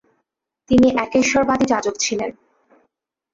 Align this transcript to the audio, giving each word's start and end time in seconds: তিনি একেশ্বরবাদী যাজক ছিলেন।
তিনি 0.69 0.87
একেশ্বরবাদী 0.97 1.65
যাজক 1.65 1.95
ছিলেন। 1.99 2.31